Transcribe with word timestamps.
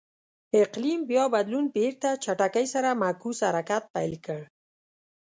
اقلیم 0.61 0.99
بیا 1.09 1.23
بدلون 1.35 1.65
بېرته 1.77 2.09
چټکۍ 2.23 2.65
سره 2.73 2.89
معکوس 3.01 3.37
حرکت 3.47 3.83
پیل 3.93 4.13
کړ. 4.25 4.41